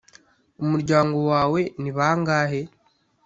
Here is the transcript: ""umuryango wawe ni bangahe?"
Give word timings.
""umuryango 0.63 1.17
wawe 1.31 1.61
ni 1.81 1.91
bangahe?" 1.97 2.61